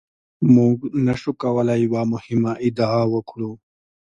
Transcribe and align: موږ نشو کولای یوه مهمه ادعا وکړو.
موږ 0.55 0.77
نشو 1.05 1.31
کولای 1.41 1.79
یوه 1.85 2.01
مهمه 2.13 2.51
ادعا 2.65 3.01
وکړو. 3.13 3.51